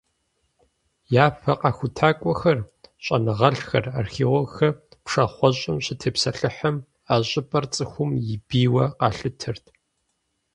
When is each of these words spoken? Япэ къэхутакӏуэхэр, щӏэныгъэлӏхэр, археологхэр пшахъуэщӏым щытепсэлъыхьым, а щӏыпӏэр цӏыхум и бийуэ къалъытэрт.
Япэ 1.25 1.53
къэхутакӏуэхэр, 1.59 2.59
щӏэныгъэлӏхэр, 3.03 3.85
археологхэр 4.01 4.71
пшахъуэщӏым 5.03 5.77
щытепсэлъыхьым, 5.85 6.77
а 7.11 7.13
щӏыпӏэр 7.29 7.65
цӏыхум 7.73 8.11
и 8.33 8.35
бийуэ 8.47 8.85
къалъытэрт. 8.99 9.65